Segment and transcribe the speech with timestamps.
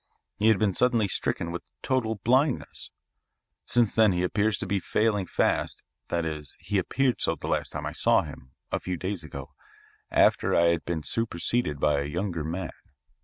[0.39, 2.89] He had been suddenly stricken with total blindness.
[3.67, 7.69] Since then he appears to be failing fast, that is, he appeared so the last
[7.69, 9.51] time I saw him, a few days ago,
[10.09, 12.71] after I had been superseded by a younger man.